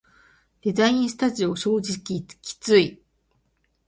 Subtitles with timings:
[0.63, 1.77] デザインスタジオ正直
[2.41, 3.03] きつい